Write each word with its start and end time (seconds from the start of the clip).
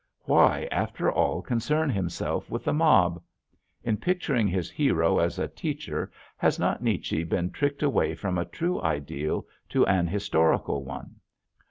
Why, 0.21 0.67
after 0.71 1.11
all, 1.11 1.43
concern 1.43 1.91
himself 1.91 2.49
with 2.49 2.63
the 2.63 2.73
mob. 2.73 3.21
In 3.83 3.97
picturing 3.97 4.47
his 4.47 4.67
hero 4.67 5.19
as 5.19 5.37
a 5.37 5.47
teacher 5.47 6.11
has 6.37 6.57
not 6.57 6.81
Nietzsche 6.81 7.23
been 7.23 7.51
tricked 7.51 7.83
away 7.83 8.15
from 8.15 8.39
a 8.39 8.45
true 8.45 8.81
ideal 8.81 9.45
to 9.69 9.85
an 9.85 10.07
historical 10.07 10.83
one? 10.83 11.17